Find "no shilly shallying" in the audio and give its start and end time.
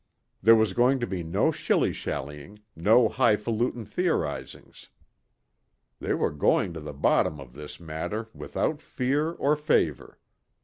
1.21-2.61